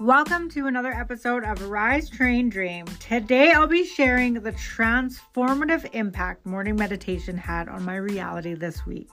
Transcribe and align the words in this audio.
Welcome 0.00 0.50
to 0.50 0.66
another 0.66 0.90
episode 0.92 1.44
of 1.44 1.70
Rise 1.70 2.10
Train 2.10 2.48
Dream. 2.48 2.84
Today 2.98 3.52
I'll 3.52 3.68
be 3.68 3.86
sharing 3.86 4.34
the 4.34 4.50
transformative 4.50 5.88
impact 5.94 6.44
morning 6.44 6.74
meditation 6.74 7.38
had 7.38 7.68
on 7.68 7.84
my 7.84 7.94
reality 7.94 8.54
this 8.54 8.84
week. 8.84 9.12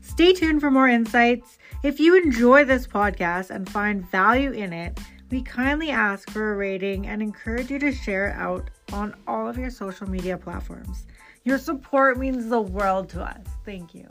Stay 0.00 0.32
tuned 0.32 0.60
for 0.60 0.70
more 0.70 0.86
insights. 0.86 1.58
If 1.82 1.98
you 1.98 2.16
enjoy 2.16 2.64
this 2.64 2.86
podcast 2.86 3.50
and 3.50 3.68
find 3.68 4.08
value 4.08 4.52
in 4.52 4.72
it, 4.72 5.00
we 5.32 5.42
kindly 5.42 5.90
ask 5.90 6.30
for 6.30 6.52
a 6.52 6.56
rating 6.56 7.08
and 7.08 7.20
encourage 7.20 7.68
you 7.68 7.80
to 7.80 7.90
share 7.90 8.28
it 8.28 8.36
out 8.36 8.70
on 8.92 9.16
all 9.26 9.48
of 9.48 9.58
your 9.58 9.70
social 9.70 10.08
media 10.08 10.38
platforms. 10.38 11.06
Your 11.42 11.58
support 11.58 12.18
means 12.18 12.48
the 12.48 12.60
world 12.60 13.08
to 13.08 13.22
us. 13.22 13.44
Thank 13.64 13.94
you. 13.96 14.06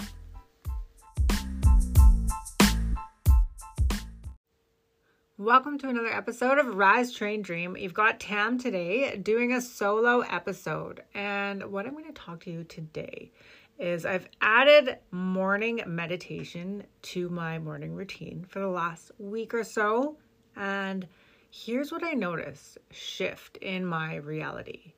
Welcome 5.39 5.77
to 5.77 5.87
another 5.87 6.13
episode 6.13 6.57
of 6.57 6.75
Rise 6.75 7.13
Train 7.13 7.41
Dream. 7.41 7.77
You've 7.77 7.93
got 7.93 8.19
Tam 8.19 8.57
today 8.57 9.15
doing 9.15 9.53
a 9.53 9.61
solo 9.61 10.19
episode. 10.19 11.01
And 11.13 11.71
what 11.71 11.85
I'm 11.85 11.93
going 11.93 12.03
to 12.07 12.11
talk 12.11 12.41
to 12.41 12.51
you 12.51 12.65
today 12.65 13.31
is 13.77 14.05
I've 14.05 14.27
added 14.41 14.97
morning 15.11 15.81
meditation 15.87 16.83
to 17.03 17.29
my 17.29 17.57
morning 17.57 17.93
routine 17.93 18.45
for 18.49 18.59
the 18.59 18.67
last 18.67 19.11
week 19.17 19.53
or 19.53 19.63
so. 19.63 20.17
And 20.57 21.07
here's 21.49 21.89
what 21.89 22.03
I 22.03 22.11
noticed 22.11 22.77
shift 22.91 23.55
in 23.61 23.85
my 23.85 24.17
reality. 24.17 24.91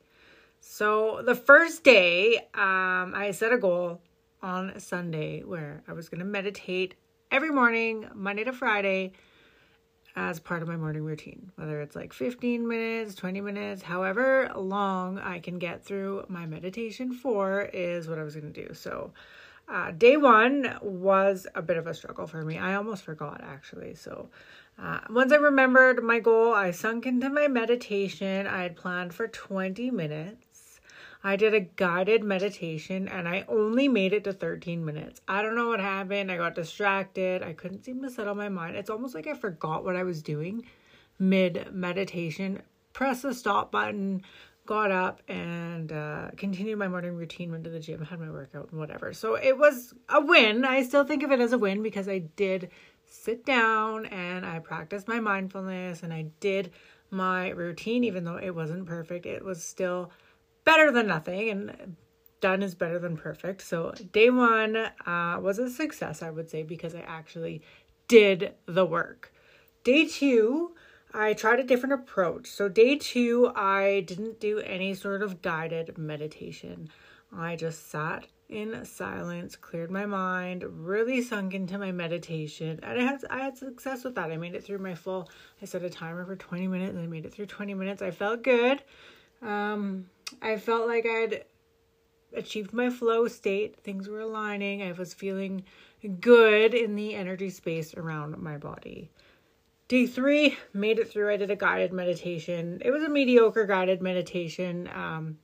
So 0.59 1.21
the 1.23 1.35
first 1.35 1.83
day, 1.83 2.37
um, 2.55 3.13
I 3.15 3.29
set 3.31 3.53
a 3.53 3.59
goal 3.59 4.01
on 4.41 4.79
Sunday 4.79 5.43
where 5.43 5.83
I 5.87 5.93
was 5.93 6.09
going 6.09 6.17
to 6.17 6.25
meditate 6.25 6.95
every 7.29 7.51
morning, 7.51 8.07
Monday 8.15 8.43
to 8.45 8.53
Friday 8.53 9.13
as 10.15 10.39
part 10.39 10.61
of 10.61 10.67
my 10.67 10.75
morning 10.75 11.03
routine, 11.03 11.51
whether 11.55 11.81
it's 11.81 11.95
like 11.95 12.13
15 12.13 12.67
minutes, 12.67 13.15
20 13.15 13.41
minutes, 13.41 13.81
however 13.81 14.51
long 14.55 15.19
I 15.19 15.39
can 15.39 15.57
get 15.57 15.83
through 15.83 16.25
my 16.27 16.45
meditation 16.45 17.13
for 17.13 17.61
is 17.73 18.07
what 18.07 18.19
I 18.19 18.23
was 18.23 18.35
going 18.35 18.51
to 18.51 18.67
do. 18.67 18.73
So, 18.73 19.11
uh, 19.69 19.91
day 19.91 20.17
one 20.17 20.77
was 20.81 21.47
a 21.55 21.61
bit 21.61 21.77
of 21.77 21.87
a 21.87 21.93
struggle 21.93 22.27
for 22.27 22.43
me. 22.43 22.57
I 22.57 22.75
almost 22.75 23.03
forgot 23.03 23.41
actually. 23.41 23.95
So, 23.95 24.29
uh, 24.77 24.99
once 25.09 25.31
I 25.31 25.37
remembered 25.37 26.03
my 26.03 26.19
goal, 26.19 26.53
I 26.53 26.71
sunk 26.71 27.05
into 27.05 27.29
my 27.29 27.47
meditation. 27.47 28.47
I 28.47 28.63
had 28.63 28.75
planned 28.75 29.13
for 29.13 29.27
20 29.27 29.91
minutes. 29.91 30.50
I 31.23 31.35
did 31.35 31.53
a 31.53 31.59
guided 31.59 32.23
meditation 32.23 33.07
and 33.07 33.27
I 33.27 33.45
only 33.47 33.87
made 33.87 34.13
it 34.13 34.23
to 34.23 34.33
13 34.33 34.83
minutes. 34.83 35.21
I 35.27 35.41
don't 35.41 35.55
know 35.55 35.67
what 35.67 35.79
happened. 35.79 36.31
I 36.31 36.37
got 36.37 36.55
distracted. 36.55 37.43
I 37.43 37.53
couldn't 37.53 37.83
seem 37.83 38.01
to 38.01 38.09
settle 38.09 38.33
my 38.33 38.49
mind. 38.49 38.75
It's 38.75 38.89
almost 38.89 39.13
like 39.13 39.27
I 39.27 39.33
forgot 39.33 39.83
what 39.83 39.95
I 39.95 40.03
was 40.03 40.21
doing 40.21 40.65
mid 41.19 41.67
meditation. 41.71 42.61
Press 42.93 43.21
the 43.21 43.33
stop 43.33 43.71
button, 43.71 44.23
got 44.65 44.91
up 44.91 45.21
and 45.27 45.91
uh, 45.91 46.31
continued 46.37 46.77
my 46.77 46.87
morning 46.87 47.15
routine, 47.15 47.51
went 47.51 47.63
to 47.65 47.69
the 47.69 47.79
gym, 47.79 48.03
had 48.03 48.19
my 48.19 48.29
workout 48.29 48.69
and 48.71 48.79
whatever. 48.79 49.13
So 49.13 49.35
it 49.35 49.57
was 49.57 49.93
a 50.09 50.19
win. 50.19 50.65
I 50.65 50.83
still 50.83 51.03
think 51.03 51.23
of 51.23 51.31
it 51.31 51.39
as 51.39 51.53
a 51.53 51.57
win 51.57 51.83
because 51.83 52.09
I 52.09 52.19
did 52.19 52.69
sit 53.05 53.45
down 53.45 54.07
and 54.07 54.45
I 54.45 54.59
practiced 54.59 55.07
my 55.07 55.19
mindfulness 55.19 56.01
and 56.01 56.11
I 56.11 56.27
did 56.39 56.71
my 57.11 57.49
routine, 57.49 58.03
even 58.03 58.23
though 58.23 58.37
it 58.37 58.55
wasn't 58.55 58.85
perfect. 58.85 59.25
It 59.25 59.43
was 59.43 59.63
still 59.63 60.11
better 60.63 60.91
than 60.91 61.07
nothing 61.07 61.49
and 61.49 61.95
done 62.39 62.63
is 62.63 62.75
better 62.75 62.99
than 62.99 63.17
perfect. 63.17 63.61
So 63.61 63.93
day 64.11 64.29
one 64.29 64.75
uh, 64.75 65.39
was 65.41 65.59
a 65.59 65.69
success, 65.69 66.21
I 66.21 66.29
would 66.29 66.49
say, 66.49 66.63
because 66.63 66.95
I 66.95 67.01
actually 67.01 67.61
did 68.07 68.55
the 68.65 68.85
work. 68.85 69.31
Day 69.83 70.05
two, 70.05 70.75
I 71.13 71.33
tried 71.33 71.59
a 71.59 71.63
different 71.63 71.93
approach. 71.93 72.47
So 72.47 72.67
day 72.67 72.95
two, 72.95 73.51
I 73.55 74.03
didn't 74.07 74.39
do 74.39 74.59
any 74.59 74.93
sort 74.95 75.21
of 75.21 75.41
guided 75.41 75.97
meditation. 75.97 76.89
I 77.35 77.55
just 77.55 77.89
sat 77.89 78.27
in 78.49 78.83
silence, 78.83 79.55
cleared 79.55 79.89
my 79.89 80.05
mind, 80.05 80.65
really 80.67 81.21
sunk 81.21 81.53
into 81.53 81.77
my 81.77 81.93
meditation, 81.93 82.79
and 82.83 82.99
I 82.99 83.03
had 83.03 83.23
I 83.29 83.39
had 83.39 83.57
success 83.57 84.03
with 84.03 84.15
that. 84.15 84.29
I 84.29 84.35
made 84.35 84.55
it 84.55 84.65
through 84.65 84.79
my 84.79 84.93
full. 84.93 85.29
I 85.61 85.65
set 85.65 85.83
a 85.83 85.89
timer 85.89 86.25
for 86.25 86.35
twenty 86.35 86.67
minutes, 86.67 86.93
and 86.93 87.01
I 87.01 87.07
made 87.07 87.25
it 87.25 87.33
through 87.33 87.45
twenty 87.45 87.73
minutes. 87.73 88.01
I 88.01 88.11
felt 88.11 88.43
good. 88.43 88.83
Um, 89.41 90.07
I 90.41 90.57
felt 90.57 90.87
like 90.87 91.05
I'd 91.05 91.45
achieved 92.33 92.73
my 92.73 92.89
flow 92.89 93.27
state. 93.27 93.77
Things 93.77 94.07
were 94.07 94.21
aligning. 94.21 94.81
I 94.83 94.91
was 94.91 95.13
feeling 95.13 95.63
good 96.19 96.73
in 96.73 96.95
the 96.95 97.13
energy 97.15 97.49
space 97.49 97.93
around 97.93 98.37
my 98.37 98.57
body. 98.57 99.09
Day 99.87 100.07
three, 100.07 100.57
made 100.73 100.99
it 100.99 101.09
through. 101.09 101.31
I 101.31 101.37
did 101.37 101.51
a 101.51 101.55
guided 101.55 101.91
meditation. 101.91 102.81
It 102.83 102.91
was 102.91 103.03
a 103.03 103.09
mediocre 103.09 103.65
guided 103.65 104.01
meditation. 104.01 104.89
Um, 104.93 105.37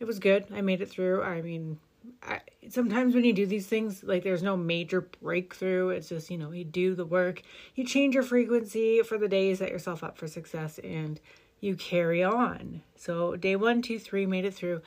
it 0.00 0.04
was 0.04 0.18
good. 0.18 0.46
I 0.52 0.60
made 0.60 0.80
it 0.80 0.90
through. 0.90 1.22
I 1.22 1.40
mean, 1.40 1.78
I, 2.22 2.40
sometimes 2.68 3.14
when 3.14 3.24
you 3.24 3.32
do 3.32 3.46
these 3.46 3.66
things, 3.66 4.02
like 4.02 4.24
there's 4.24 4.42
no 4.42 4.56
major 4.56 5.02
breakthrough. 5.22 5.90
It's 5.90 6.08
just, 6.08 6.30
you 6.30 6.38
know, 6.38 6.50
you 6.50 6.64
do 6.64 6.94
the 6.94 7.06
work, 7.06 7.42
you 7.74 7.84
change 7.84 8.14
your 8.14 8.24
frequency 8.24 9.02
for 9.02 9.18
the 9.18 9.28
day, 9.28 9.54
set 9.54 9.70
yourself 9.70 10.02
up 10.02 10.18
for 10.18 10.26
success, 10.26 10.78
and 10.82 11.20
you 11.60 11.76
carry 11.76 12.22
on. 12.22 12.82
So 12.96 13.36
day 13.36 13.56
one, 13.56 13.82
two, 13.82 13.98
three 13.98 14.26
made 14.26 14.44
it 14.44 14.54
through. 14.54 14.82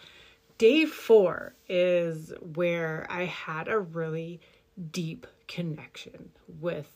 Day 0.58 0.86
four 0.86 1.56
is 1.68 2.34
where 2.56 3.08
I 3.10 3.26
had 3.26 3.68
a 3.68 3.80
really 3.80 4.42
deep 4.92 5.26
connection 5.48 6.32
with 6.60 6.90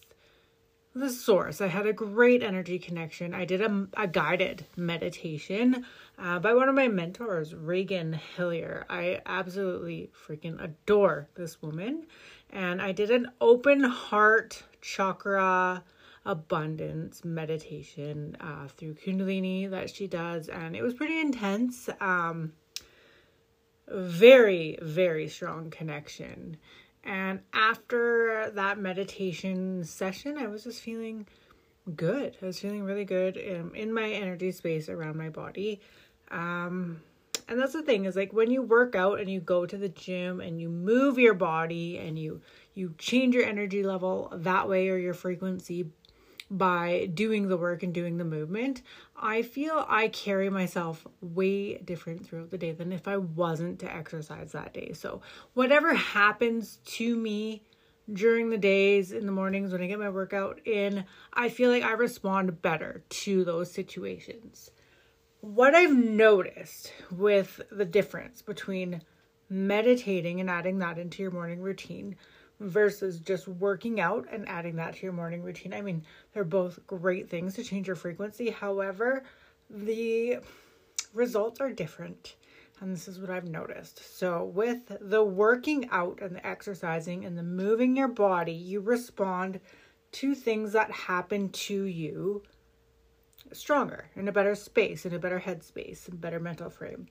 the 0.95 1.09
source. 1.09 1.59
I 1.59 1.67
had 1.67 1.87
a 1.87 1.93
great 1.93 2.43
energy 2.43 2.77
connection. 2.77 3.33
I 3.33 3.45
did 3.45 3.61
a, 3.61 3.87
a 3.97 4.07
guided 4.07 4.65
meditation 4.75 5.85
uh, 6.19 6.39
by 6.39 6.53
one 6.53 6.69
of 6.69 6.75
my 6.75 6.87
mentors, 6.87 7.55
Regan 7.55 8.19
Hillyer. 8.37 8.83
I 8.89 9.21
absolutely 9.25 10.11
freaking 10.27 10.63
adore 10.63 11.29
this 11.35 11.61
woman. 11.61 12.05
And 12.51 12.81
I 12.81 12.91
did 12.91 13.09
an 13.09 13.31
open 13.41 13.83
heart 13.83 14.63
chakra 14.81 15.83
abundance 16.25 17.25
meditation 17.25 18.37
uh, 18.39 18.67
through 18.67 18.95
Kundalini 18.95 19.69
that 19.69 19.93
she 19.93 20.07
does, 20.07 20.47
and 20.47 20.75
it 20.75 20.81
was 20.81 20.93
pretty 20.93 21.19
intense. 21.19 21.89
Um, 21.99 22.53
very, 23.87 24.77
very 24.81 25.27
strong 25.27 25.69
connection. 25.69 26.57
And 27.03 27.41
after 27.53 28.49
that 28.55 28.79
meditation 28.79 29.83
session, 29.83 30.37
I 30.37 30.47
was 30.47 30.63
just 30.63 30.81
feeling 30.81 31.27
good. 31.95 32.37
I 32.41 32.45
was 32.45 32.59
feeling 32.59 32.83
really 32.83 33.03
good 33.03 33.35
in, 33.35 33.75
in 33.75 33.93
my 33.93 34.09
energy 34.09 34.51
space 34.51 34.87
around 34.87 35.17
my 35.17 35.29
body. 35.29 35.81
Um, 36.31 37.01
and 37.49 37.59
that's 37.59 37.73
the 37.73 37.81
thing 37.81 38.05
is 38.05 38.15
like 38.15 38.31
when 38.31 38.49
you 38.49 38.61
work 38.61 38.95
out 38.95 39.19
and 39.19 39.29
you 39.29 39.41
go 39.41 39.65
to 39.65 39.77
the 39.77 39.89
gym 39.89 40.39
and 40.39 40.61
you 40.61 40.69
move 40.69 41.19
your 41.19 41.33
body 41.33 41.97
and 41.97 42.17
you 42.17 42.41
you 42.73 42.95
change 42.97 43.35
your 43.35 43.43
energy 43.43 43.83
level 43.83 44.31
that 44.33 44.69
way 44.69 44.89
or 44.89 44.97
your 44.97 45.13
frequency 45.13 45.87
by 46.57 47.09
doing 47.13 47.47
the 47.47 47.57
work 47.57 47.81
and 47.81 47.93
doing 47.93 48.17
the 48.17 48.23
movement, 48.23 48.83
I 49.15 49.41
feel 49.41 49.85
I 49.89 50.07
carry 50.07 50.49
myself 50.49 51.05
way 51.19 51.77
different 51.77 52.25
throughout 52.25 52.51
the 52.51 52.57
day 52.59 52.71
than 52.71 52.93
if 52.93 53.07
I 53.07 53.17
wasn't 53.17 53.79
to 53.79 53.91
exercise 53.91 54.51
that 54.51 54.73
day. 54.73 54.93
So, 54.93 55.21
whatever 55.55 55.95
happens 55.95 56.77
to 56.85 57.15
me 57.15 57.63
during 58.11 58.49
the 58.49 58.57
days 58.57 59.11
in 59.11 59.25
the 59.25 59.31
mornings 59.31 59.71
when 59.71 59.81
I 59.81 59.87
get 59.87 59.99
my 59.99 60.09
workout 60.09 60.59
in, 60.65 61.05
I 61.33 61.49
feel 61.49 61.71
like 61.71 61.83
I 61.83 61.93
respond 61.93 62.61
better 62.61 63.03
to 63.09 63.43
those 63.43 63.71
situations. 63.71 64.69
What 65.41 65.73
I've 65.73 65.95
noticed 65.95 66.93
with 67.11 67.61
the 67.71 67.85
difference 67.85 68.41
between 68.41 69.01
meditating 69.49 70.39
and 70.39 70.49
adding 70.49 70.79
that 70.79 70.97
into 70.97 71.21
your 71.21 71.31
morning 71.31 71.61
routine 71.61 72.15
versus 72.63 73.19
just 73.19 73.47
working 73.47 73.99
out 73.99 74.27
and 74.31 74.47
adding 74.47 74.75
that 74.77 74.95
to 74.95 75.03
your 75.03 75.13
morning 75.13 75.43
routine. 75.43 75.73
I 75.73 75.81
mean, 75.81 76.03
they're 76.33 76.43
both 76.43 76.79
great 76.87 77.29
things 77.29 77.55
to 77.55 77.63
change 77.63 77.87
your 77.87 77.95
frequency. 77.95 78.49
However, 78.49 79.23
the 79.69 80.39
results 81.13 81.59
are 81.59 81.71
different. 81.71 82.35
And 82.79 82.93
this 82.93 83.07
is 83.07 83.19
what 83.19 83.29
I've 83.29 83.47
noticed. 83.47 84.17
So, 84.17 84.43
with 84.43 84.97
the 84.99 85.23
working 85.23 85.87
out 85.91 86.19
and 86.21 86.35
the 86.35 86.45
exercising 86.45 87.23
and 87.23 87.37
the 87.37 87.43
moving 87.43 87.95
your 87.95 88.07
body, 88.07 88.51
you 88.51 88.81
respond 88.81 89.59
to 90.13 90.35
things 90.35 90.73
that 90.73 90.91
happen 90.91 91.49
to 91.49 91.83
you 91.83 92.43
stronger, 93.51 94.09
in 94.15 94.27
a 94.27 94.31
better 94.31 94.55
space, 94.55 95.05
in 95.05 95.13
a 95.13 95.19
better 95.19 95.39
headspace, 95.39 96.09
in 96.09 96.17
better 96.17 96.39
mental 96.39 96.69
frame. 96.69 97.07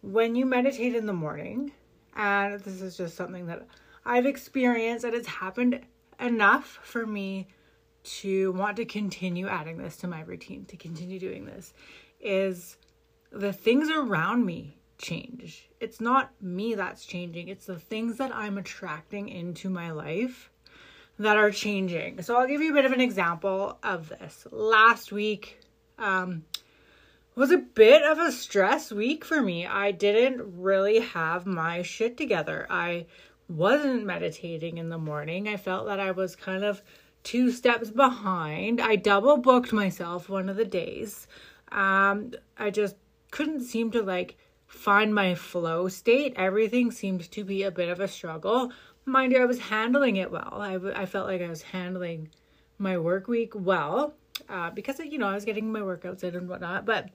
When 0.00 0.34
you 0.34 0.46
meditate 0.46 0.94
in 0.94 1.06
the 1.06 1.12
morning, 1.12 1.72
and 2.16 2.60
this 2.60 2.80
is 2.80 2.96
just 2.96 3.16
something 3.16 3.46
that 3.46 3.66
I've 4.04 4.26
experienced 4.26 5.02
that 5.02 5.14
it's 5.14 5.28
happened 5.28 5.80
enough 6.20 6.78
for 6.82 7.06
me 7.06 7.48
to 8.04 8.52
want 8.52 8.76
to 8.76 8.84
continue 8.84 9.48
adding 9.48 9.78
this 9.78 9.96
to 9.98 10.06
my 10.06 10.20
routine, 10.20 10.66
to 10.66 10.76
continue 10.76 11.18
doing 11.18 11.46
this, 11.46 11.72
is 12.20 12.76
the 13.30 13.52
things 13.52 13.88
around 13.90 14.44
me 14.44 14.76
change. 14.98 15.68
It's 15.80 16.00
not 16.00 16.30
me 16.40 16.74
that's 16.74 17.06
changing, 17.06 17.48
it's 17.48 17.66
the 17.66 17.78
things 17.78 18.18
that 18.18 18.34
I'm 18.34 18.58
attracting 18.58 19.28
into 19.28 19.70
my 19.70 19.90
life 19.90 20.50
that 21.18 21.36
are 21.36 21.50
changing. 21.50 22.22
So 22.22 22.36
I'll 22.36 22.46
give 22.46 22.60
you 22.60 22.72
a 22.72 22.74
bit 22.74 22.84
of 22.84 22.92
an 22.92 23.00
example 23.00 23.78
of 23.82 24.08
this. 24.08 24.46
Last 24.50 25.12
week 25.12 25.60
um, 25.98 26.44
was 27.34 27.50
a 27.50 27.58
bit 27.58 28.02
of 28.02 28.18
a 28.18 28.32
stress 28.32 28.90
week 28.92 29.24
for 29.24 29.40
me. 29.40 29.66
I 29.66 29.92
didn't 29.92 30.60
really 30.60 31.00
have 31.00 31.46
my 31.46 31.82
shit 31.82 32.16
together. 32.16 32.66
I 32.68 33.06
wasn't 33.54 34.04
meditating 34.04 34.78
in 34.78 34.88
the 34.88 34.98
morning. 34.98 35.48
I 35.48 35.56
felt 35.56 35.86
that 35.86 36.00
I 36.00 36.10
was 36.10 36.34
kind 36.34 36.64
of 36.64 36.82
two 37.22 37.50
steps 37.50 37.90
behind. 37.90 38.80
I 38.80 38.96
double 38.96 39.36
booked 39.36 39.72
myself 39.72 40.28
one 40.28 40.48
of 40.48 40.56
the 40.56 40.64
days. 40.64 41.26
Um, 41.70 42.32
I 42.58 42.70
just 42.70 42.96
couldn't 43.30 43.62
seem 43.62 43.90
to 43.92 44.02
like 44.02 44.36
find 44.66 45.14
my 45.14 45.34
flow 45.34 45.88
state. 45.88 46.34
Everything 46.36 46.90
seemed 46.90 47.30
to 47.30 47.44
be 47.44 47.62
a 47.62 47.70
bit 47.70 47.88
of 47.88 48.00
a 48.00 48.08
struggle. 48.08 48.72
Mind 49.04 49.32
you, 49.32 49.40
I 49.40 49.46
was 49.46 49.58
handling 49.58 50.16
it 50.16 50.30
well. 50.30 50.58
I, 50.60 50.78
I 50.94 51.06
felt 51.06 51.28
like 51.28 51.40
I 51.40 51.48
was 51.48 51.62
handling 51.62 52.30
my 52.78 52.98
work 52.98 53.28
week 53.28 53.52
well 53.54 54.14
uh, 54.48 54.70
because, 54.70 54.98
you 54.98 55.18
know, 55.18 55.28
I 55.28 55.34
was 55.34 55.44
getting 55.44 55.70
my 55.70 55.80
workouts 55.80 56.24
in 56.24 56.34
and 56.34 56.48
whatnot. 56.48 56.86
But 56.86 57.10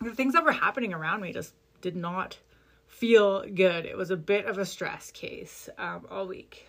the 0.00 0.14
things 0.14 0.32
that 0.32 0.44
were 0.44 0.52
happening 0.52 0.94
around 0.94 1.20
me 1.20 1.32
just 1.32 1.54
did 1.82 1.96
not 1.96 2.38
feel 2.90 3.44
good. 3.46 3.86
It 3.86 3.96
was 3.96 4.10
a 4.10 4.16
bit 4.16 4.44
of 4.44 4.58
a 4.58 4.66
stress 4.66 5.10
case 5.10 5.68
um, 5.78 6.06
all 6.10 6.26
week. 6.26 6.66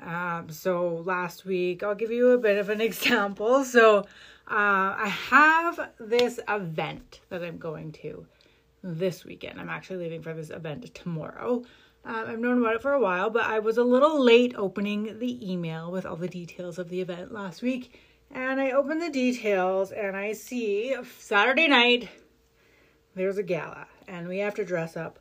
Um, 0.00 0.50
so 0.50 1.02
last 1.06 1.44
week, 1.44 1.82
I'll 1.82 1.94
give 1.94 2.10
you 2.10 2.30
a 2.30 2.38
bit 2.38 2.58
of 2.58 2.68
an 2.68 2.80
example. 2.82 3.64
So 3.64 4.00
uh, 4.00 4.04
I 4.50 5.08
have 5.30 5.92
this 5.98 6.38
event 6.48 7.20
that 7.30 7.42
I'm 7.42 7.58
going 7.58 7.92
to 7.92 8.26
this 8.82 9.24
weekend. 9.24 9.58
I'm 9.58 9.70
actually 9.70 10.04
leaving 10.04 10.22
for 10.22 10.34
this 10.34 10.50
event 10.50 10.92
tomorrow. 10.94 11.62
Um, 12.04 12.24
I've 12.28 12.38
known 12.38 12.58
about 12.58 12.74
it 12.74 12.82
for 12.82 12.92
a 12.92 13.00
while, 13.00 13.30
but 13.30 13.44
I 13.44 13.60
was 13.60 13.78
a 13.78 13.84
little 13.84 14.22
late 14.22 14.54
opening 14.58 15.18
the 15.18 15.50
email 15.50 15.90
with 15.90 16.04
all 16.04 16.16
the 16.16 16.28
details 16.28 16.78
of 16.78 16.90
the 16.90 17.00
event 17.00 17.32
last 17.32 17.62
week. 17.62 17.98
And 18.30 18.60
I 18.60 18.72
open 18.72 18.98
the 18.98 19.10
details 19.10 19.92
and 19.92 20.14
I 20.16 20.32
see 20.32 20.94
Saturday 21.18 21.68
night, 21.68 22.10
there's 23.14 23.38
a 23.38 23.42
gala, 23.42 23.86
and 24.08 24.28
we 24.28 24.38
have 24.40 24.56
to 24.56 24.64
dress 24.64 24.96
up 24.96 25.18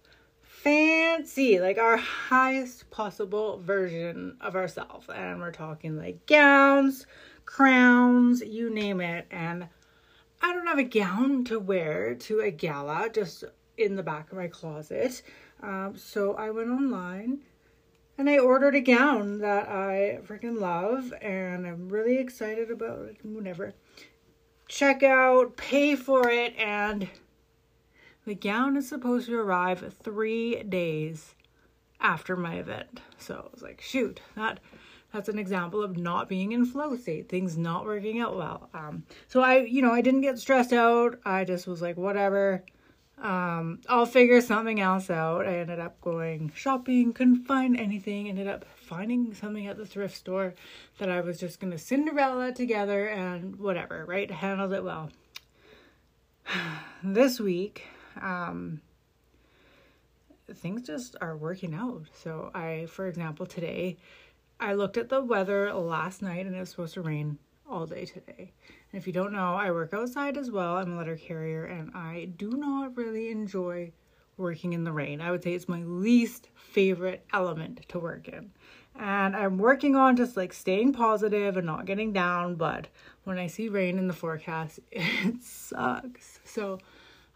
fancy, 0.63 1.60
like 1.60 1.77
our 1.77 1.98
highest 1.98 2.89
possible 2.89 3.60
version 3.60 4.38
of 4.39 4.56
ourselves. 4.56 5.07
And 5.13 5.42
we're 5.42 5.51
talking 5.51 5.98
like 5.98 6.25
gowns, 6.25 7.06
crowns, 7.45 8.42
you 8.42 8.69
name 8.69 9.01
it. 9.01 9.27
And 9.30 9.68
I 10.42 10.54
don't 10.54 10.68
have 10.68 10.80
a 10.80 10.83
gown 10.83 11.44
to 11.45 11.60
wear 11.60 12.15
to 12.15 12.39
a 12.39 12.50
gala, 12.50 13.10
just 13.12 13.44
in 13.77 13.98
the 13.98 14.04
back 14.04 14.31
of 14.31 14.38
my 14.38 14.48
closet. 14.48 15.21
Um, 15.62 15.95
so 15.98 16.36
I 16.36 16.50
went 16.50 16.69
online 16.69 17.39
and 18.18 18.30
I 18.30 18.38
ordered 18.38 18.75
a 18.75 18.81
gown 18.81 19.39
that 19.39 19.68
I 19.68 20.19
freaking 20.25 20.62
love 20.62 21.13
and 21.21 21.68
I'm 21.68 21.89
really 21.89 22.18
excited 22.18 22.71
about 22.71 23.06
it. 23.06 23.18
Whatever. 23.24 23.74
Check 24.69 25.04
out, 25.04 25.57
pay 25.57 25.95
for 25.95 26.30
it, 26.30 26.56
and 26.57 27.10
the 28.25 28.36
gown 28.36 28.78
is 28.78 28.88
supposed 28.88 29.28
to 29.28 29.40
arrive 29.40 29.94
three 30.02 30.64
days 30.64 31.36
after 32.00 32.36
my 32.36 32.56
event. 32.56 33.02
So 33.18 33.48
I 33.48 33.52
was 33.54 33.62
like, 33.62 33.81
shoot, 33.81 34.22
that 34.36 34.60
that's 35.14 35.30
an 35.30 35.38
example 35.38 35.84
of 35.84 35.96
not 35.96 36.28
being 36.28 36.54
in 36.54 36.66
flow 36.66 36.98
state, 36.98 37.30
things 37.30 37.56
not 37.56 37.86
working 37.86 38.20
out 38.20 38.36
well. 38.36 38.70
Um, 38.74 39.04
so 39.28 39.42
I, 39.42 39.60
you 39.60 39.81
know, 39.81 39.92
I 39.92 40.02
didn't 40.02 40.22
get 40.22 40.40
stressed 40.40 40.74
out. 40.74 41.20
I 41.24 41.44
just 41.44 41.68
was 41.68 41.84
like, 41.84 41.98
whatever. 41.98 42.64
Um, 43.22 43.80
I'll 43.88 44.08
figure 44.08 44.42
something 44.42 44.81
else 44.81 45.12
out. 45.12 45.48
I 45.48 45.60
ended 45.60 45.80
up 45.80 46.02
going 46.02 46.52
shopping, 46.56 47.14
couldn't 47.14 47.46
find 47.46 47.80
anything, 47.80 48.28
ended 48.28 48.48
up 48.48 48.66
finding 48.75 49.36
something 49.36 49.68
at 49.68 49.78
the 49.78 49.86
thrift 49.86 50.18
store 50.18 50.56
that 50.98 51.10
I 51.10 51.22
was 51.22 51.40
just 51.40 51.60
gonna 51.60 51.78
Cinderella 51.78 52.52
together 52.52 53.08
and 53.08 53.58
whatever, 53.58 54.04
right? 54.06 54.30
Handled 54.30 54.74
it 54.74 54.84
well. 54.84 55.12
this 57.04 57.40
week, 57.40 57.86
um, 58.21 58.81
things 60.54 60.83
just 60.83 61.15
are 61.21 61.38
working 61.38 61.74
out. 61.74 62.04
So 62.13 62.51
I, 62.54 62.88
for 62.89 63.07
example, 63.07 63.45
today, 63.45 63.98
I 64.60 64.74
looked 64.74 64.98
at 64.98 65.10
the 65.10 65.21
weather 65.21 65.74
last 65.74 66.21
night 66.21 66.45
and 66.45 66.56
it 66.56 66.60
was 66.60 66.69
supposed 66.69 66.94
to 66.95 67.01
rain 67.01 67.38
all 67.69 67.86
day 67.86 68.06
today. 68.06 68.51
And 68.92 69.01
if 69.01 69.07
you 69.07 69.13
don't 69.13 69.33
know, 69.33 69.56
I 69.56 69.71
work 69.71 69.94
outside 69.94 70.38
as 70.38 70.51
well. 70.51 70.77
I'm 70.77 70.94
a 70.94 70.98
letter 70.98 71.15
carrier 71.15 71.65
and 71.65 71.92
I 71.95 72.30
do 72.38 72.51
not 72.51 72.95
really 72.95 73.30
enjoy 73.31 73.92
working 74.38 74.74
in 74.74 74.83
the 74.83 74.92
rain. 74.92 75.21
I 75.21 75.31
would 75.31 75.44
say 75.44 75.54
it's 75.54 75.69
my 75.69 75.83
least 75.83 76.50
favorite 76.56 77.25
element 77.33 77.88
to 77.89 78.00
work 78.00 78.27
in. 78.27 78.51
And 78.95 79.36
I'm 79.36 79.57
working 79.57 79.95
on 79.95 80.15
just 80.15 80.38
like 80.38 80.54
staying 80.54 80.94
positive 80.94 81.57
and 81.57 81.65
not 81.65 81.86
getting 81.86 82.13
down, 82.13 82.56
but 82.56 82.88
when 83.24 83.38
I 83.38 83.48
see 83.48 83.69
rain 83.69 83.98
in 83.98 84.07
the 84.07 84.13
forecast, 84.13 84.80
it 84.92 85.42
sucks. 85.42 86.39
So 86.44 86.80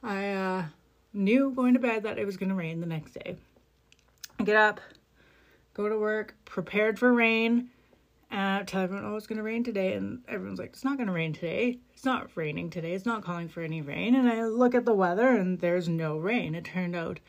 I 0.03 0.31
uh, 0.31 0.65
knew 1.13 1.51
going 1.51 1.73
to 1.73 1.79
bed 1.79 2.03
that 2.03 2.17
it 2.17 2.25
was 2.25 2.37
going 2.37 2.49
to 2.49 2.55
rain 2.55 2.79
the 2.79 2.87
next 2.87 3.13
day. 3.13 3.37
I 4.39 4.43
get 4.43 4.55
up, 4.55 4.79
go 5.73 5.89
to 5.89 5.97
work, 5.97 6.35
prepared 6.45 6.99
for 6.99 7.11
rain, 7.11 7.69
and 8.29 8.67
tell 8.67 8.83
everyone, 8.83 9.05
oh, 9.05 9.15
it's 9.15 9.27
going 9.27 9.37
to 9.37 9.43
rain 9.43 9.63
today. 9.63 9.93
And 9.93 10.21
everyone's 10.27 10.59
like, 10.59 10.69
it's 10.69 10.83
not 10.83 10.97
going 10.97 11.07
to 11.07 11.13
rain 11.13 11.33
today. 11.33 11.79
It's 11.93 12.05
not 12.05 12.29
raining 12.35 12.69
today. 12.69 12.93
It's 12.93 13.05
not 13.05 13.23
calling 13.23 13.47
for 13.47 13.61
any 13.61 13.81
rain. 13.81 14.15
And 14.15 14.29
I 14.29 14.45
look 14.45 14.75
at 14.75 14.85
the 14.85 14.93
weather 14.93 15.29
and 15.29 15.59
there's 15.59 15.87
no 15.87 16.17
rain. 16.17 16.53
It 16.53 16.65
turned 16.65 16.95
out 16.95 17.19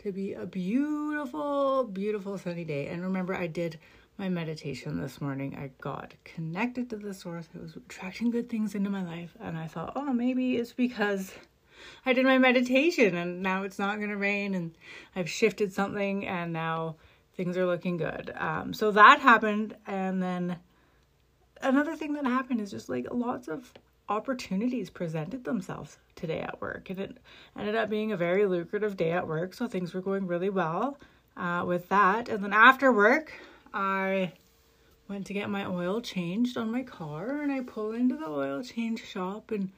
to 0.00 0.12
be 0.12 0.32
a 0.32 0.46
beautiful, 0.46 1.84
beautiful 1.84 2.38
sunny 2.38 2.64
day. 2.64 2.88
And 2.88 3.02
remember, 3.02 3.34
I 3.34 3.46
did 3.46 3.78
my 4.18 4.28
meditation 4.28 5.00
this 5.00 5.20
morning. 5.20 5.56
I 5.56 5.70
got 5.80 6.14
connected 6.24 6.90
to 6.90 6.96
the 6.96 7.14
source. 7.14 7.48
I 7.54 7.62
was 7.62 7.76
attracting 7.76 8.30
good 8.30 8.50
things 8.50 8.74
into 8.74 8.90
my 8.90 9.04
life. 9.04 9.36
And 9.40 9.56
I 9.56 9.68
thought, 9.68 9.92
oh, 9.94 10.12
maybe 10.12 10.56
it's 10.56 10.72
because 10.72 11.32
I 12.08 12.14
did 12.14 12.24
my 12.24 12.38
meditation 12.38 13.14
and 13.16 13.42
now 13.42 13.64
it's 13.64 13.78
not 13.78 13.98
going 13.98 14.08
to 14.08 14.16
rain 14.16 14.54
and 14.54 14.74
I've 15.14 15.28
shifted 15.28 15.74
something 15.74 16.26
and 16.26 16.54
now 16.54 16.96
things 17.36 17.58
are 17.58 17.66
looking 17.66 17.98
good. 17.98 18.32
Um, 18.34 18.72
so 18.72 18.90
that 18.92 19.20
happened. 19.20 19.76
And 19.86 20.22
then 20.22 20.56
another 21.60 21.96
thing 21.96 22.14
that 22.14 22.24
happened 22.24 22.62
is 22.62 22.70
just 22.70 22.88
like 22.88 23.06
lots 23.10 23.46
of 23.46 23.74
opportunities 24.08 24.88
presented 24.88 25.44
themselves 25.44 25.98
today 26.16 26.40
at 26.40 26.58
work. 26.62 26.88
And 26.88 26.98
it 26.98 27.18
ended 27.54 27.74
up 27.74 27.90
being 27.90 28.10
a 28.10 28.16
very 28.16 28.46
lucrative 28.46 28.96
day 28.96 29.12
at 29.12 29.28
work. 29.28 29.52
So 29.52 29.68
things 29.68 29.92
were 29.92 30.00
going 30.00 30.26
really 30.26 30.48
well 30.48 30.96
uh, 31.36 31.64
with 31.66 31.90
that. 31.90 32.30
And 32.30 32.42
then 32.42 32.54
after 32.54 32.90
work, 32.90 33.34
I 33.74 34.32
went 35.08 35.26
to 35.26 35.34
get 35.34 35.50
my 35.50 35.66
oil 35.66 36.00
changed 36.00 36.56
on 36.56 36.72
my 36.72 36.84
car 36.84 37.42
and 37.42 37.52
I 37.52 37.60
pull 37.60 37.92
into 37.92 38.16
the 38.16 38.30
oil 38.30 38.62
change 38.62 39.04
shop 39.04 39.50
and 39.50 39.68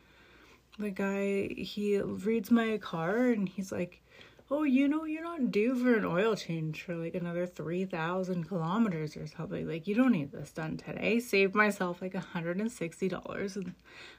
the 0.79 0.91
guy 0.91 1.49
he 1.57 1.99
reads 2.01 2.51
my 2.51 2.79
car 2.79 3.29
and 3.29 3.49
he's 3.49 3.71
like 3.71 4.03
oh 4.51 4.65
you 4.65 4.89
know 4.89 5.05
you're 5.05 5.23
not 5.23 5.53
due 5.53 5.77
for 5.77 5.95
an 5.95 6.05
oil 6.05 6.35
change 6.35 6.83
for 6.83 6.97
like 6.97 7.15
another 7.15 7.47
3000 7.47 8.45
kilometers 8.49 9.17
or 9.17 9.27
something. 9.27 9.69
Like 9.69 9.87
you 9.87 9.95
don't 9.95 10.13
need 10.13 10.33
this 10.33 10.51
done 10.51 10.77
today. 10.77 11.21
Saved 11.21 11.55
myself 11.55 12.03
like 12.03 12.15
$160 12.15 13.57
and 13.57 13.75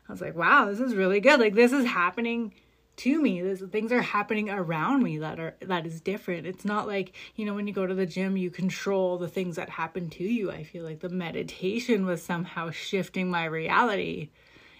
i 0.08 0.12
was 0.12 0.22
like 0.22 0.36
wow 0.36 0.66
this 0.66 0.80
is 0.80 0.96
really 0.96 1.20
good. 1.20 1.40
Like 1.40 1.54
this 1.54 1.74
is 1.74 1.86
happening 1.86 2.54
to 2.98 3.22
me. 3.22 3.42
This 3.42 3.62
things 3.72 3.92
are 3.92 4.02
happening 4.02 4.50
around 4.50 5.04
me 5.04 5.18
that 5.18 5.40
are 5.40 5.56
that 5.62 5.86
is 5.86 6.00
different. 6.00 6.48
It's 6.48 6.66
not 6.66 6.88
like 6.88 7.14
you 7.36 7.46
know 7.46 7.54
when 7.54 7.68
you 7.68 7.74
go 7.74 7.86
to 7.86 7.96
the 7.96 8.06
gym 8.06 8.38
you 8.38 8.50
control 8.50 9.18
the 9.18 9.28
things 9.28 9.58
that 9.58 9.70
happen 9.70 10.10
to 10.12 10.24
you. 10.24 10.50
I 10.50 10.64
feel 10.64 10.86
like 10.86 11.02
the 11.02 11.10
meditation 11.10 12.06
was 12.06 12.24
somehow 12.24 12.70
shifting 12.70 13.30
my 13.30 13.46
reality 13.46 14.30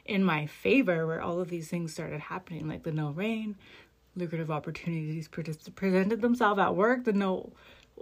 in 0.06 0.24
my 0.24 0.46
favor 0.46 1.06
where 1.06 1.22
all 1.22 1.40
of 1.40 1.50
these 1.50 1.70
things 1.70 1.94
started 1.94 2.20
happening 2.20 2.68
like 2.68 2.84
the 2.84 2.92
no 2.92 3.12
rain 3.12 3.56
lucrative 4.16 4.52
opportunities 4.52 5.30
presented 5.76 6.22
themselves 6.22 6.60
at 6.60 6.76
work 6.76 7.04
the 7.06 7.14
no 7.14 7.52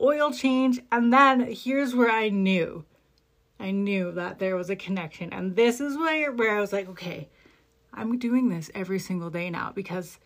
oil 0.01 0.31
change 0.31 0.79
and 0.91 1.11
then 1.13 1.51
here's 1.51 1.93
where 1.93 2.09
i 2.09 2.29
knew 2.29 2.83
i 3.59 3.71
knew 3.71 4.11
that 4.11 4.39
there 4.39 4.55
was 4.55 4.69
a 4.69 4.75
connection. 4.75 5.31
And 5.33 5.55
this 5.55 5.79
is 5.81 5.97
where 5.97 6.31
where 6.31 6.57
i 6.57 6.61
was 6.61 6.73
like 6.73 6.87
okay 6.89 7.29
i'm 7.93 8.17
doing 8.17 8.49
this 8.49 8.71
every 8.73 8.99
single 8.99 9.29
day 9.29 9.49
now 9.49 9.71
because 9.73 10.19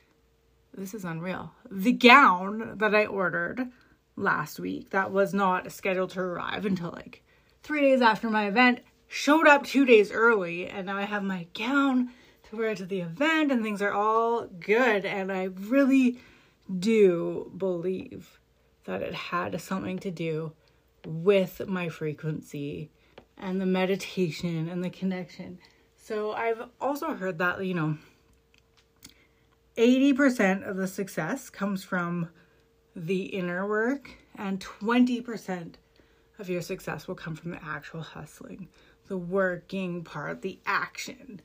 this 0.75 0.93
is 0.95 1.05
unreal. 1.05 1.51
The 1.69 1.91
gown 1.91 2.77
that 2.77 2.95
i 2.95 3.05
ordered 3.05 3.69
last 4.15 4.59
week 4.59 4.91
that 4.91 5.11
was 5.11 5.33
not 5.33 5.71
scheduled 5.71 6.11
to 6.11 6.19
arrive 6.19 6.65
until 6.65 6.91
like 6.91 7.23
three 7.63 7.81
days 7.81 8.01
after 8.01 8.29
my 8.29 8.47
event 8.47 8.79
showed 9.13 9.47
up 9.47 9.63
two 9.63 9.85
days 9.85 10.11
early 10.11 10.65
and 10.65 10.87
now 10.87 10.97
I 10.97 11.03
have 11.03 11.21
my 11.21 11.45
gown 11.53 12.09
to 12.49 12.55
wear 12.55 12.73
to 12.73 12.83
the 12.83 13.01
event 13.01 13.51
and 13.51 13.61
things 13.61 13.79
are 13.79 13.93
all 13.93 14.47
good. 14.47 15.05
And 15.05 15.31
I 15.31 15.43
really 15.43 16.19
do 16.79 17.51
believe 17.55 18.39
that 18.85 19.03
it 19.03 19.13
had 19.13 19.61
something 19.61 19.99
to 19.99 20.09
do 20.09 20.53
with 21.05 21.61
my 21.67 21.89
frequency 21.89 22.89
and 23.37 23.61
the 23.61 23.67
meditation 23.67 24.67
and 24.67 24.83
the 24.83 24.89
connection. 24.89 25.59
So 25.95 26.31
I've 26.31 26.63
also 26.81 27.13
heard 27.13 27.37
that, 27.37 27.63
you 27.63 27.75
know, 27.75 27.99
80% 29.77 30.67
of 30.67 30.75
the 30.75 30.87
success 30.87 31.51
comes 31.51 31.83
from 31.83 32.29
the 32.95 33.25
inner 33.25 33.67
work 33.67 34.09
and 34.35 34.59
20% 34.59 35.75
of 36.39 36.49
your 36.49 36.61
success 36.61 37.07
will 37.07 37.15
come 37.15 37.35
from 37.35 37.51
the 37.51 37.63
actual 37.63 38.01
hustling, 38.01 38.67
the 39.07 39.17
working 39.17 40.03
part, 40.03 40.41
the 40.41 40.59
action. 40.65 41.41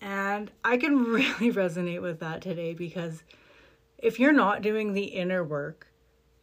And 0.00 0.50
I 0.64 0.76
can 0.76 1.04
really 1.04 1.52
resonate 1.52 2.02
with 2.02 2.20
that 2.20 2.42
today 2.42 2.74
because 2.74 3.22
if 3.98 4.20
you're 4.20 4.32
not 4.32 4.62
doing 4.62 4.92
the 4.92 5.04
inner 5.04 5.42
work, 5.42 5.88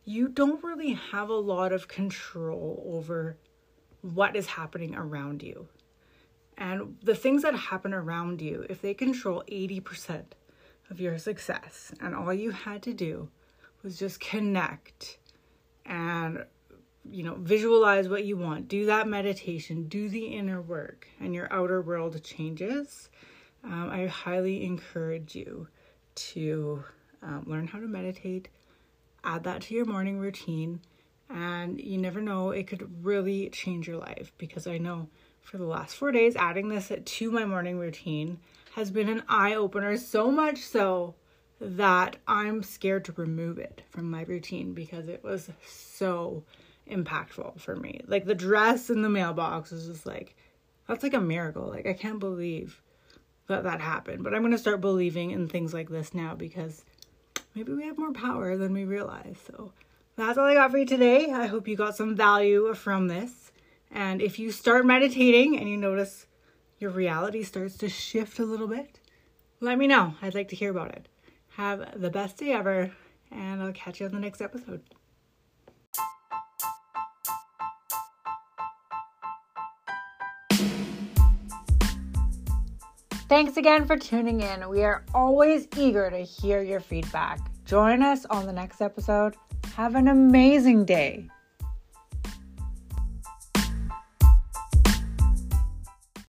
you 0.06 0.28
don't 0.28 0.64
really 0.64 0.94
have 0.94 1.30
a 1.30 1.34
lot 1.34 1.72
of 1.72 1.88
control 1.88 2.84
over 2.86 3.38
what 4.02 4.36
is 4.36 4.48
happening 4.48 4.96
around 4.96 5.42
you. 5.42 5.68
And 6.58 6.98
the 7.02 7.16
things 7.16 7.42
that 7.44 7.56
happen 7.56 7.94
around 7.94 8.42
you, 8.42 8.66
if 8.70 8.82
they 8.82 8.94
control 8.94 9.44
80% 9.50 10.24
of 10.90 11.00
your 11.00 11.18
success, 11.18 11.94
and 12.00 12.14
all 12.14 12.34
you 12.34 12.52
had 12.52 12.84
to 12.84 12.94
do 12.94 13.30
was 13.82 13.98
just 13.98 14.20
connect 14.20 15.18
and 15.86 16.46
you 17.10 17.24
know 17.24 17.36
visualize 17.36 18.10
what 18.10 18.26
you 18.26 18.38
want. 18.38 18.68
Do 18.68 18.86
that 18.88 19.08
meditation. 19.08 19.88
Do 19.88 20.10
the 20.10 20.26
inner 20.26 20.62
work 20.62 21.08
and 21.20 21.34
your 21.34 21.52
outer 21.52 21.82
world 21.82 22.22
changes. 22.24 23.10
Um, 23.64 23.90
i 23.90 24.08
highly 24.08 24.66
encourage 24.66 25.36
you 25.36 25.68
to 26.16 26.84
um, 27.22 27.44
learn 27.48 27.68
how 27.68 27.80
to 27.80 27.88
meditate 27.88 28.50
add 29.24 29.44
that 29.46 29.62
to 29.62 29.74
your 29.74 29.86
morning 29.86 30.20
routine 30.20 30.82
and 31.30 31.80
you 31.80 31.98
never 31.98 32.22
know 32.22 32.52
it 32.52 32.68
could 32.68 33.06
really 33.06 33.50
change 33.50 33.88
your 33.88 33.98
life 33.98 34.34
because 34.38 34.68
i 34.68 34.78
know 34.78 35.08
for 35.42 35.58
the 35.58 35.66
last 35.66 35.96
four 35.96 36.12
days 36.12 36.36
adding 36.36 36.68
this 36.68 36.92
to 37.06 37.32
my 37.32 37.46
morning 37.46 37.78
routine 37.80 38.38
has 38.76 38.92
been 38.92 39.08
an 39.08 39.24
eye-opener 39.30 39.98
so 39.98 40.30
much 40.30 40.60
so 40.60 41.16
that 41.62 42.18
i'm 42.28 42.62
scared 42.62 43.06
to 43.06 43.14
remove 43.14 43.58
it 43.58 43.82
from 43.90 44.12
my 44.12 44.24
routine 44.24 44.74
because 44.74 45.08
it 45.08 45.24
was 45.24 45.50
so 45.66 46.44
impactful 46.90 47.60
for 47.60 47.76
me 47.76 48.02
like 48.08 48.26
the 48.26 48.36
dress 48.36 48.90
in 48.90 49.02
the 49.02 49.10
mailbox 49.10 49.72
was 49.72 49.88
just 49.88 50.06
like 50.06 50.36
that's 50.88 51.04
like 51.04 51.14
a 51.14 51.22
miracle 51.22 51.68
like 51.68 51.88
i 51.88 51.94
can't 51.94 52.20
believe 52.20 52.82
that 53.48 53.64
that 53.64 53.80
happened 53.80 54.24
but 54.24 54.34
i'm 54.34 54.50
to 54.52 54.58
start 54.58 54.82
believing 54.82 55.32
in 55.32 55.48
things 55.48 55.74
like 55.74 55.90
this 55.90 56.14
now 56.14 56.36
because 56.36 56.84
maybe 57.56 57.74
we 57.74 57.86
have 57.86 57.98
more 57.98 58.14
power 58.14 58.58
than 58.58 58.74
we 58.74 58.84
realize. 58.84 59.38
So 59.46 59.72
that's 60.16 60.38
all 60.38 60.46
I 60.46 60.54
got 60.56 60.72
for 60.72 60.78
you 60.78 60.86
today. 60.86 61.32
I 61.32 61.48
hope 61.48 61.68
you 61.68 61.76
got 61.76 61.96
some 61.96 62.16
value 62.16 62.74
from 62.74 63.08
this. 63.08 63.52
And 63.92 64.22
if 64.22 64.40
you 64.40 64.52
start 64.52 64.86
meditating 64.86 65.58
and 65.58 65.70
you 65.70 65.78
notice 65.78 66.26
your 66.80 66.92
reality 66.92 67.44
starts 67.44 67.78
to 67.78 67.90
shift 67.90 68.40
a 68.40 68.46
little 68.46 68.68
bit, 68.68 69.00
let 69.60 69.78
me 69.78 69.88
know. 69.88 70.16
I'd 70.22 70.36
like 70.36 70.50
to 70.50 70.56
hear 70.56 70.72
about 70.72 70.92
it. 70.92 71.08
Have 71.50 72.02
the 72.02 72.10
best 72.10 72.38
day 72.38 72.52
ever, 72.52 72.92
and 73.32 73.62
I'll 73.62 73.72
catch 73.72 74.00
you 74.00 74.08
on 74.08 74.12
the 74.12 74.20
next 74.20 74.42
episode. 74.42 74.82
Thanks 83.34 83.58
again 83.58 83.88
for 83.88 83.98
tuning 83.98 84.42
in. 84.42 84.70
We 84.70 84.84
are 84.84 85.04
always 85.16 85.68
eager 85.76 86.08
to 86.08 86.20
hear 86.20 86.62
your 86.62 86.80
feedback. 86.80 87.40
Join 87.66 88.04
us 88.04 88.26
on 88.26 88.46
the 88.46 88.54
next 88.54 88.80
episode. 88.80 89.36
Have 89.76 89.96
an 89.96 90.08
amazing 90.08 90.86
day. 90.86 91.32